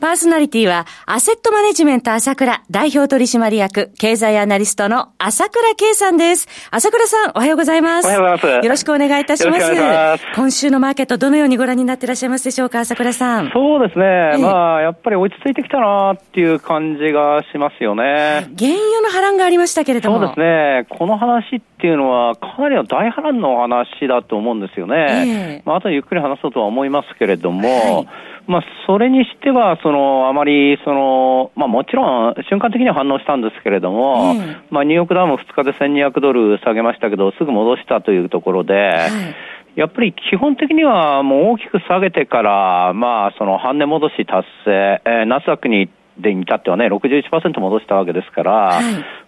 [0.00, 6.46] パーソナリティは、アセットマネジメント朝倉代表取締役、経済アナリストの朝倉慶さんです。
[6.70, 8.06] 朝倉さん、おはようございます。
[8.06, 8.64] おはようございます。
[8.64, 9.74] よろしくお願いいたします。
[9.74, 13.50] まず今週のマーケット、どのようにご覧になっていらっしゃいますでしょうか、朝倉さん。
[13.50, 14.04] そうですね。
[14.04, 18.46] えー、まあ、やっぱり落ち着いてきたなっていう感じがしますよね。
[18.56, 20.18] 原油の波乱がありましたけれども。
[20.18, 20.86] そうですね。
[20.96, 25.58] この話っていうのは、かなりの大波乱の話だと思うんですよね。
[25.58, 28.08] えー、まあ、あとゆっくり話そうとは思いますけれども、はい
[28.48, 39.78] まあ、それにしては、その、あまり、その、まあ、もちろん、瞬間的には反応したんですけれども、うん、まあ、ニューヨークダウンも2日で1200ドル下げましたけど、すぐ戻したというところで、はい。
[39.78, 45.88] やっぱり基本的にはもう大きく下げてから、まあ、その半値戻し達成、えー、ナスダックに
[46.18, 48.84] でに至ってはね、61%戻したわけですから、はい、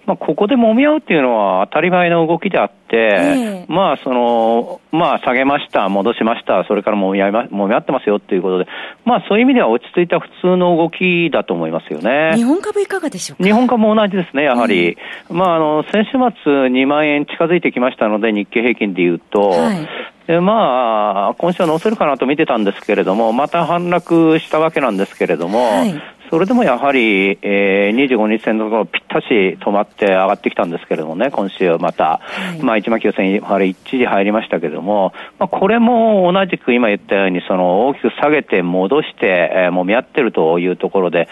[0.07, 8.67] まあ、ここで揉み合うっていうのは当たり前の動きであって、えー、まあ、その、まあ、下げました、戻しました、それから揉み合いま、揉み合ってますよっていうことで、
[9.05, 12.33] まあ、そういう意味では落ち着いた普通の動きだと思いますよね。
[12.35, 13.45] 日本株いかがでしょうか？
[13.45, 14.97] 日本株も同じですね、やはり。
[15.29, 19.89] うん、まあ、あの、先週末2万円近づいてきましたので、日経平均で言うと、はい。
[20.31, 41.29] でまあ、今週は乗せるかなと見てたんですけれども、また反落したわけなんですけれども、はい、それでもやはり、えー、25日線のところぴったし止まって上がってきたんですけれどもね、今週また、はい、まあ1万9000あれ一時入りましたけれども、まあこれも同じく今言ったように、その大きく下げて戻して、えー、もみ合ってるというところで、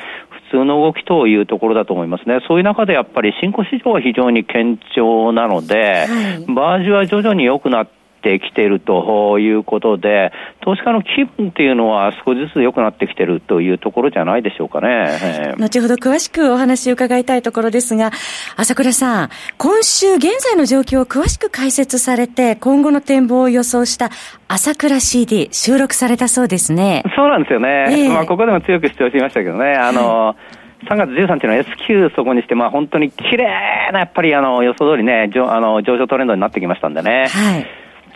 [0.50, 2.40] 普通の動きというところだと思いますね。
[2.48, 15.54] そういう中でやっぱり新興市場は非常に堅調なので、はい、バージは徐々に良くなってってきているということで、投資家の気分っていうのは少しずつ良くなってきているというところじゃないでしょうかね。
[15.58, 18.10] 後ほど詳しくお話を伺いたいところですが、
[18.56, 24.10] 朝倉さん、今週現在の状況を詳しく解説されて、今後の展望を予想した
[24.48, 27.04] 朝倉 CD 収録されたそうですね。
[27.16, 27.86] そうなんですよね。
[27.88, 29.74] えー、まあここでも強く主張しましたけどね。
[29.74, 37.26] あの、はい3月13日の S q そこにして、まあ、本当に綺麗な、やっぱりあの予想通りね、上あの上昇トレンドになってきましたんでね。
[37.28, 37.66] はい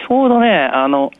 [0.09, 1.11] ちょうどね、あの、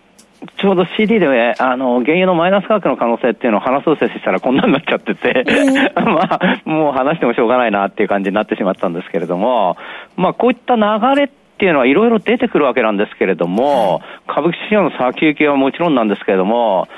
[0.61, 5.45] ちょうど CD で、ね、あの、原油のマイナス価格の可能性っていうのを話そうとしたらこんなになっちゃってて、
[5.95, 9.77] まあ、もう話してもしょうがないなっていう感じになってしまったんですけれども、
[10.17, 10.83] まあ、こういった流
[11.15, 11.29] れっ
[11.59, 16.89] ていうのはいろいろ出てくるわけなんですけれども、株式市場の先行きはもちろんなんですけれども、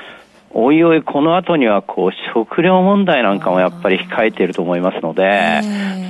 [0.57, 5.61] おいおいこの後にはこう食料問題なんかもやっぱり控えていると思いますので、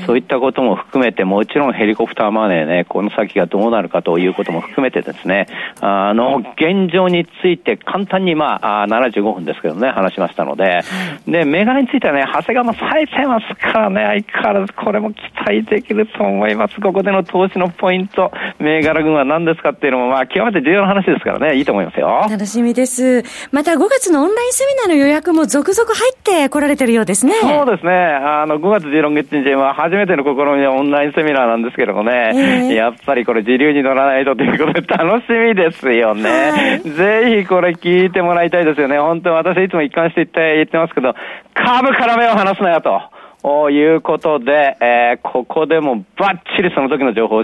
[0.05, 5.47] そういったことも含めて、もちろんヘリコプターマネーね、この先がどうなるかということも含めてですね、
[5.81, 10.81] あの、現状について簡単にまあ、75分ですけどね、話しましたので、
[11.27, 16.79] で、銘柄についてはね、長谷川もさえてますからね、相変わらずこれも期待できると思います。
[16.79, 22.27] ここでの投資のポイント、銘柄群は何ですかっていうのも、まあ、極めて重要な話ですからね、いいと思いますよ。
[22.29, 23.23] 楽しみです。
[23.51, 27.33] また5月のオンラインセミナーの予約も続々入ってこられてるようですね。
[27.41, 27.91] そうですね。
[27.91, 36.29] あの、5月16日には初めての試みはオンラインセミナーなんですけどもね、えー、やっぱりこれ自流に乗らないとということで楽しみですよね。
[36.51, 38.99] はい、ぜひこれ聞いてもらいたいですよね。
[38.99, 41.15] 本当私いつも一貫して言って言ってますけど、
[41.53, 43.01] 株から目を離すなよと。
[43.45, 47.43] ということで、えー、ここでもバッチリその時の情報、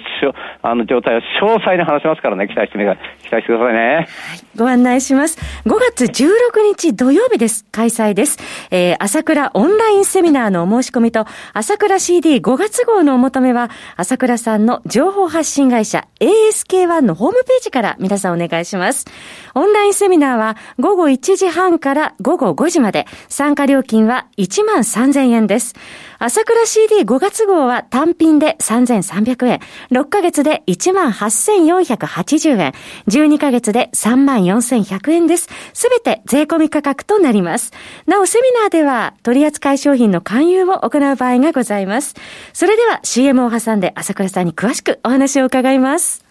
[0.63, 3.95] あの状態を詳細に話しますからね、期待してみ期待してくださいね。
[3.97, 4.07] はい、
[4.57, 5.37] ご案内します。
[5.63, 6.25] 5月16
[6.75, 7.65] 日土曜日です。
[7.71, 8.39] 開催です。
[8.71, 19.05] えー、朝倉オンラインセミナーのお申し込みと、朝倉 CD5 月号のお求めは、朝倉さんの情報発信会社 ASK1 のホームページから皆さんお願いします。
[19.53, 25.75] オンラインセミナーは午後1時半から午後5時まで、参加料金は1万3000円です。
[26.19, 29.59] 朝倉 CD5 月号は単品で3300円、
[29.91, 32.73] 6ヶ月で1万8480円、
[33.07, 35.49] 12ヶ月で3万4100円です。
[35.73, 37.71] すべて税込み価格となります。
[38.05, 42.13] なお、セミナーでは取扱い商品の勧誘を行う場合がございます。
[42.53, 46.30] それでは CM を挟んで朝倉さんに詳しくお話を伺います。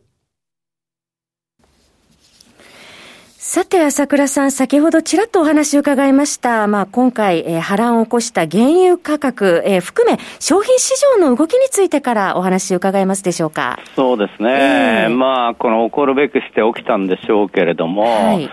[3.53, 6.67] さて、朝倉さん、先ほどちらっとお話を伺いました。
[6.67, 13.77] まあ、今回、えー、波乱を起こした原油価格、えー、含め、商品市場の動きについてからお話を伺えますでしょうか。
[13.97, 15.03] そうですね。
[15.03, 18.49] えー、まあ、この起こるべくして起きたんでしょうけれども、はい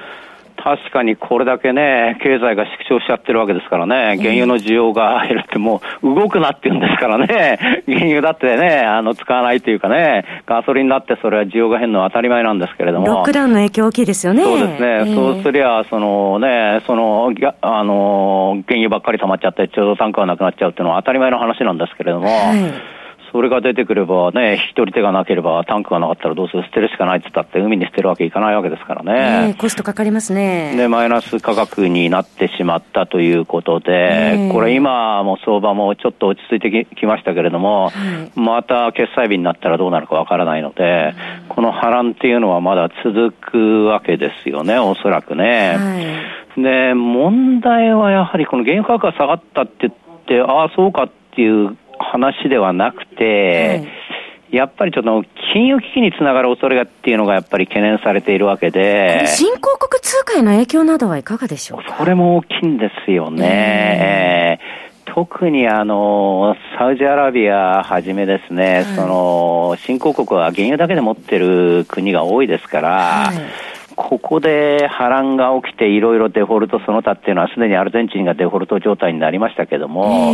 [0.77, 13.07] 確かにこれだけね、経済が縮小しちゃってるわけですからね、原油の需要が減るってもう動くなって言うんですからね、 原油だってね、あの、使わないというかね、ガソリンだってそれは需要が減るのは当たり前なんですけれども。
[13.07, 14.43] ロックダウンの影響大きいですよね。
[14.43, 14.79] そうですね。
[14.81, 17.33] えー、そうすりゃ、そのね、その、
[17.63, 22.98] あの、原油ばっかり溜まっちゃって、ちょうどタンクがなくなっちゃうっていうのは当たり前の話なんですけれども、はい
[23.33, 29.49] それが出てくればね、一人手がなければ、タンクがなかったらどうする、捨てるしかないって言ったって、海に捨てるわけいかないわけですからね。
[29.49, 30.75] えー、コストかかりますね。
[30.77, 41.15] で、マイナス価格になってしまったということで、えー、これ今も相場もちょっと落ち着いてきましたけれども、はい、また決済日になったらどうなるかわからないので、
[41.49, 45.77] この波乱っていうのはまだ続くわけですよね、おそらくね。
[45.77, 49.93] はい、で、問題はやはりこの原油価格が下がったって言っ
[50.27, 53.89] て、ああ、そうかっていう話ではなくて、はい。
[54.51, 59.25] やっぱりちょっと金融危機につながる恐れがっていうのがやっぱり懸念されているわけで。
[59.27, 61.97] 新興国通貨への影響などはいかがでしょうか？
[61.99, 64.59] それも大きいんですよね。
[65.05, 72.89] えー、特にあの、サウジアラビアはじめですね、はい、その、新興国は原油だけで持ってる国が多いですから、
[73.27, 73.68] はい
[73.99, 80.33] ここで波乱が起きていろいろデフォルトその他っていうのはすでにアルゼンチンがデフォルト状態になりましたけども、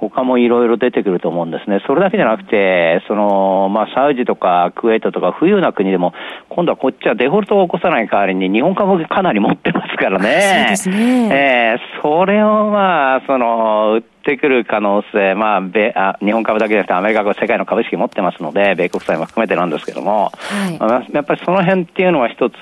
[0.00, 1.80] 他もいろいろ出てくると思うんですね。
[1.86, 6.12] それだけじゃなくて、その、まあ、サウジとかクウェートとか富裕な国でも、
[6.48, 10.76] 今度はこっちはデフォルトを起こさない代わりに日本株かなり持ってますからね。
[10.76, 11.28] そうですね。
[11.32, 22.56] えー、それをまあ、その、ってくる可能性、まあ、米あ日本株だけじゃなくてアメリカ株世界の株式持ってますので、米国債も含めてなんですけども、はい、やっぱりその辺っていうのは一つ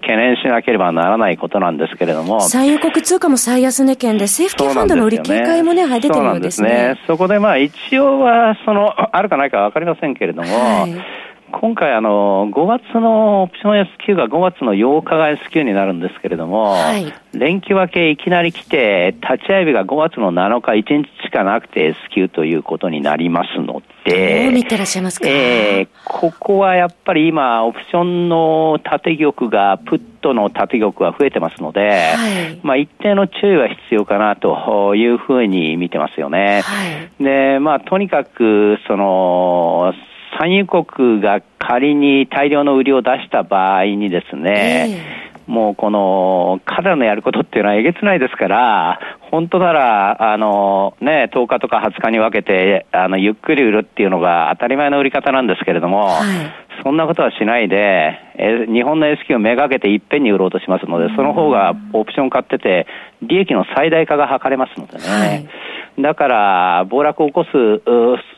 [0.00, 2.40] 懸念しなければならないことなんですけれども。
[2.40, 6.98] 産油国通貨も最安値圏で、政府系ファンドの売り警戒もね、出てるようですね。
[7.06, 31.80] そこでまあ一応は、その、あるかないかわかりませんけれども、はい今回あの、5月のオプション S q が5月の8日が S q になるんですけれども、はい、連休明けいきなり来て、立ち会い日が5月の7日、1日しかなくて S q ということになりますので、どう見てらっしゃいますか、えー、ここはやっぱり今、オプションの縦玉が、プットの縦玉が増えてますので、
[32.16, 36.62] はい、まあ一定の注意は必要かなというふうに見てますよね。
[36.62, 36.86] は
[37.20, 39.94] い、で、まあとにかく、その、
[40.38, 45.02] 産油国が仮に大量の売りを出した場合にですね、
[45.46, 49.00] えー、もうこの、彼らのやることっていうのはえげつないですから、
[49.30, 62.86] 本当なら、あの、ね、10日とか20日に分けて、あの、ゆっくり売るっていうのが当たり前の売り方なんですけれども、はい、そんなことはしないで、え日本の S q をめがけていっぺんに売ろうとしますので、その方がオプション買ってて、
[63.22, 65.02] 利益の最大化が図れますのでね。
[65.04, 66.02] はい。
[66.02, 67.48] だから、暴落を起こす、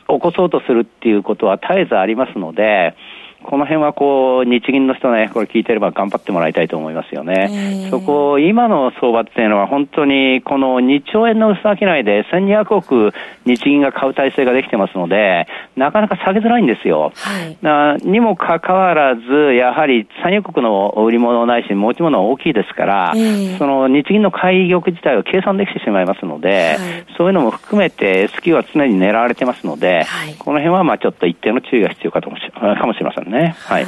[0.09, 2.95] 起こそうとするっていうことは絶えずありますので、
[3.43, 7.87] この辺はこう、日銀の人ね、これ聞いてれば頑張ってもらいたいと思いますよね。
[7.89, 13.13] そこ、今の相場っていうのは本当にこの2兆円の薄商いで1200億
[13.45, 15.47] 日銀が買う体制ができてますので、
[15.79, 17.13] なかなか下げづらいんですよ。
[17.15, 23.13] はい、にもかかわらず、やはり産油国の売り物ないし持ち物は大きいですから、
[23.57, 26.77] その日銀の買い玉自体を計算できてしまいますので、はい、
[27.17, 33.55] そういうのも含めて S q は常に狙われてますので、はい、この辺はまあちょっと一定の注意が必要かともしかもしれませんね。
[33.57, 33.85] はい。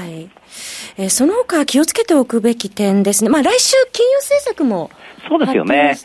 [0.98, 3.30] はい、えー、その他気をつけておくべき点ですね。
[3.30, 4.92] まあ来週金融政策も
[5.28, 5.96] そうですよね。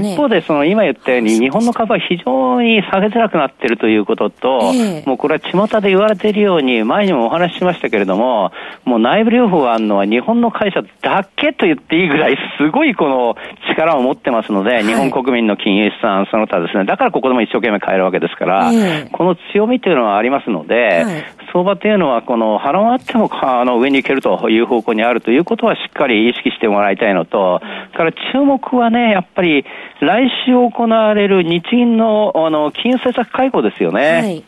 [0.00, 0.12] ね。
[0.12, 8.52] 一方で、その今言ったように、日本の株は非常に下げづらくなっているということと、えー、もうこれは巷で言われているように、前にもお話ししましたけれども、
[8.84, 13.36] もう内部留保があるのは日本の会社だけと言っていいぐらい、すごいこの
[13.70, 27.60] 力を持ってますので、はい、日本国民の金融資産、その他ですね、だからここでも一生懸命買えるわけですから、えー、この強みというのはありますので、はい相場というのは、この波乱あってもあの上に行けるという方向にあるということはしっかり意識してもらいたいのと、
[27.94, 29.64] から注目はね、やっぱり
[30.00, 34.00] 来週行われる日銀のあの金融政策会合ですよね。
[34.00, 34.44] はい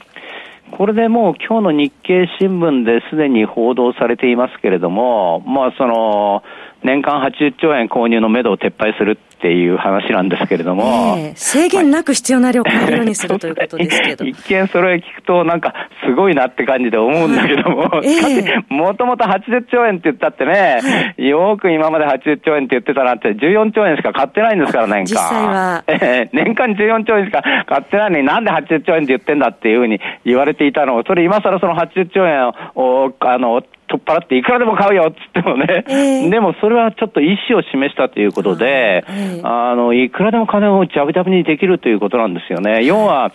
[0.70, 6.42] これでもう今日の日経新聞ですでに報道されていますけれども、まあその、
[6.82, 14.26] 年間80兆円購入のめどを撤廃するっていう話なんですけれども、えー、制限なく必要な量を買えるようにするということですけど。
[14.26, 15.72] 一見それ聞くとなんか
[16.04, 17.88] すごいなって感じで思うんだけども、
[18.68, 25.04] もともと80兆円って言ったってね、はい、よく今まで80兆円って言ってたなって14兆円しか買ってないんですから、年間。
[25.04, 25.84] 実際は。
[25.88, 42.84] えー、年間14兆円しか買ってないのになんで80兆円って言ってんだっていうふうに言われていたのを、それ今更その80兆円を、あの、取っ払っていくらでも買うよっつってもね、えー、でもそれはちょっと意思を示したということで、えー、あの、いくらでも金をジャブジャブにできるということなんですよね。
[42.84, 43.32] 要は、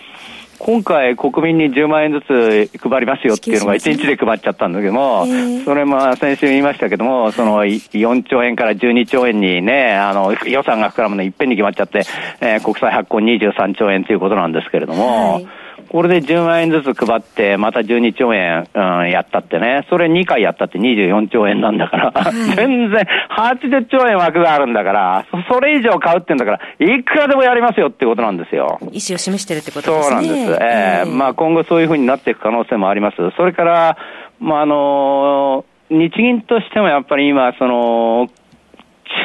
[0.58, 5.26] 今回国民に10万円ずつ配りますよっていうのが1日で配っちゃったんだけども、
[5.66, 12.04] それも先週言いましたけども、その4兆円から12兆円にね、あの予算が膨らむのいっぺんに決まっちゃって、
[12.40, 15.48] えー、国債発行23兆円ということなんですけれども、はい
[15.90, 28.78] これで10万円ずつ配って、また12兆円、うん、やったってね、それ2回やったって24兆円なんだから、はい、全然80兆円枠があるんだから、それ以上買うってんだから、いくらでもやりますよってことなんですよ。
[28.82, 30.10] 意思を示してるってことですね。
[30.10, 30.60] そうなんです。
[30.62, 33.18] えー、まあ今後そういうふうになっていく可能性もあります。
[33.38, 33.98] それから、
[34.40, 38.28] まああの日銀としてもやっぱり今、その、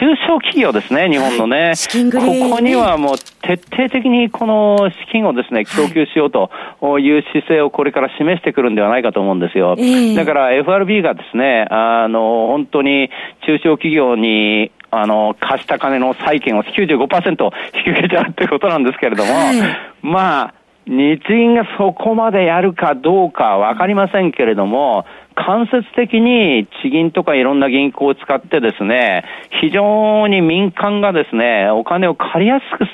[0.01, 1.73] 中小企業ですね、日本のね。
[1.75, 6.51] 資金繰り、ここにはもう徹底的にこの資金をですね、供給しようと
[6.99, 9.77] いう姿勢をこれから示してくるんではないかと思うんですよ。
[10.15, 13.11] だから FRB がですね、あの、本当に
[13.47, 19.57] 中小企業にあの、貸した金の債券を95%引き受けちゃうってことなんですけれども、はい、
[20.03, 20.55] まあ、
[20.91, 25.05] 日銀がそこまでやるかどうかわかりませんけれども、
[25.37, 29.25] 間接的に地銀とかいろんな銀行を使ってですね、
[29.63, 32.87] 非常に民間がですね、お金を借りやすく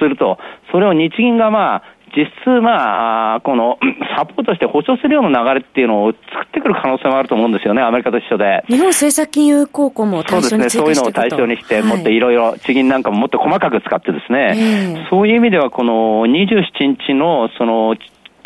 [0.00, 0.38] すると、
[0.72, 1.82] それを日銀がまあ、
[2.16, 3.78] 実質、まあ、この
[4.16, 8.64] サポートして保証するような流れっていうのを作ってくる可能性もあると思うんですよね、アメリカと一緒で。
[8.68, 17.96] 日本政策金融公庫も対象にそうですね、そういうのを対象にして、もっといろいろ、地銀なんかももっと細かく使ってですね、えー、そういう意味では、この27日の、その、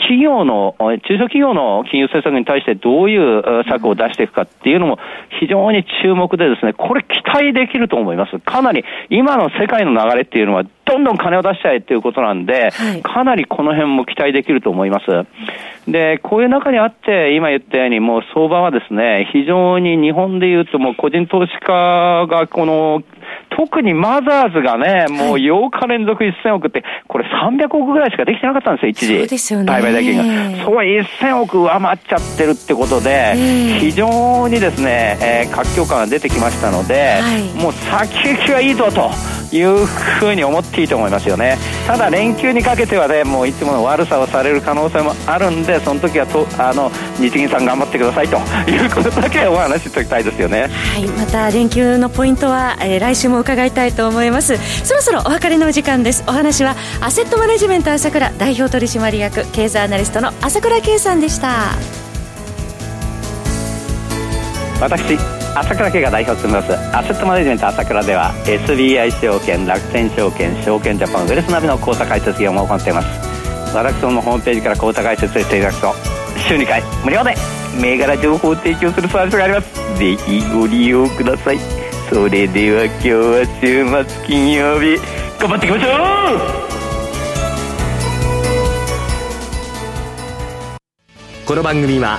[0.08, 4.98] 企業の、中小企業の金融政策に対してどういう策を出していくかっていうのも
[5.38, 8.38] 非常に注目でですね、これ期待できると思います。
[8.38, 12.70] かなり今の世界の流れっていうのはどんどん金を出しちゃえっていうことなんで、
[13.02, 15.90] かなりこの辺も期待できると思います。
[15.90, 23.02] で、こういう中にあって、今言ったようにもう相場はですね、非常に日本で言うともう個人投資家がこの
[23.58, 29.18] 特にマザーズがね、もう8日連続1000億って、これ300億ぐらいしかできてなかったんですよ、一時。
[29.18, 29.66] そうですよね。
[29.66, 30.64] 売買代金が。
[30.64, 33.34] そう1000億上回っちゃってるってことで、
[33.80, 39.10] 非常にですね、えー、活況感が出てきましたので、はい、もう先行きはいいぞと。
[39.52, 41.56] いうふうに思っていいと思いますよね。
[41.86, 48.36] ただ連休にかけてはねもういつもの悪さをされる可能性もあるんでその時はとあの日銀さん頑張ってくださいと
[48.70, 50.62] いうことだけお話ししておきたいですよね。
[50.62, 54.58] はいまた連休のポイントは、えー、来週も伺いたいと思います。
[54.84, 56.24] そろそろお別れのお時間です。
[56.26, 61.76] お話はアセットマネジメント朝倉代表取締役経済アナリストの朝倉圭さんでした。
[64.80, 73.08] 私朝倉家が代表を務めますアセットマネジメント朝倉では SBI 証券楽天証券証券ジャパンウェルスナビの口座開設業務を行っています。
[73.74, 75.94] 私どもホームページから口座開設していただくと
[76.48, 77.34] 週2回無料で
[77.80, 79.98] 銘柄情報を提供するサービスがあります。
[79.98, 81.58] ぜひご利用ください。
[82.08, 84.96] それでは今日は週末金曜日
[85.38, 85.88] 頑張っていきましょ
[91.44, 91.46] う!
[91.46, 92.18] この番組は